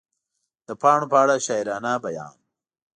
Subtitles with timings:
[0.67, 2.33] د پاڼو په اړه شاعرانه بیان